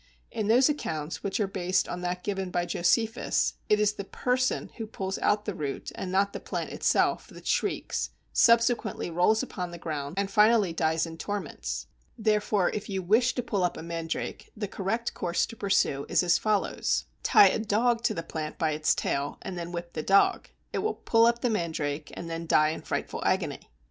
[0.31, 4.69] In those accounts, which are based on that given by Josephus, it is the person
[4.77, 9.77] who pulls out the root, and not the plant, that shrieks, subsequently rolls on the
[9.77, 11.85] ground, and finally dies in torments.
[12.17, 16.23] Therefore, if you wish to pull up a mandrake, the correct course to pursue is
[16.23, 20.01] as follows: Tie a dog to the plant by its tail, and then whip the
[20.01, 20.47] dog.
[20.73, 23.69] It will pull up the mandrake, and then die in frightful agony!